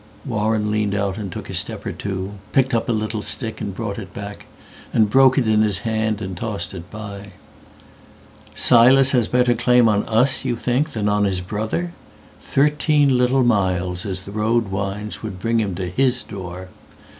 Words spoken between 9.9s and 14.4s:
us you thinkThan on his brother? Thirteen little milesAs the